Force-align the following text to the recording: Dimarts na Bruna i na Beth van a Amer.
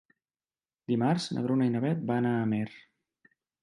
Dimarts 0.93 1.29
na 1.37 1.45
Bruna 1.45 1.69
i 1.69 1.77
na 1.77 1.85
Beth 1.87 2.05
van 2.11 2.33
a 2.33 2.35
Amer. 2.43 2.67